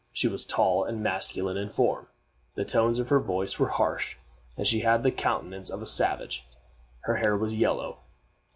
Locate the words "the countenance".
5.03-5.69